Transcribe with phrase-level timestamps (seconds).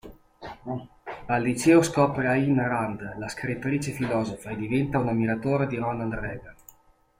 [1.27, 6.55] Al liceo scopre Ayn Rand, la scrittrice-filosofa, e diventa un ammiratore di Ronald Reagan.